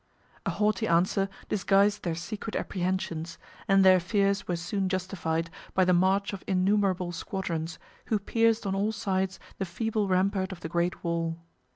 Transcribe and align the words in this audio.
A 0.47 0.49
haughty 0.49 0.87
answer 0.87 1.29
disguised 1.47 2.01
their 2.01 2.15
secret 2.15 2.55
apprehensions; 2.55 3.37
and 3.67 3.85
their 3.85 3.99
fears 3.99 4.47
were 4.47 4.55
soon 4.55 4.89
justified 4.89 5.51
by 5.75 5.85
the 5.85 5.93
march 5.93 6.33
of 6.33 6.43
innumerable 6.47 7.11
squadrons, 7.11 7.77
who 8.07 8.17
pierced 8.17 8.65
on 8.65 8.73
all 8.73 8.91
sides 8.91 9.39
the 9.59 9.65
feeble 9.65 10.07
rampart 10.07 10.51
of 10.51 10.61
the 10.61 10.69
great 10.69 11.03
wall. 11.03 11.37